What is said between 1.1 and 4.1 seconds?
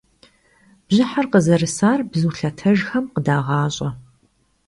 khızerısar bzu lhetejjxem khıdağaş'e.